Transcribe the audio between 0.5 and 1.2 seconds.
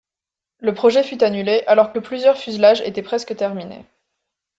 Le projet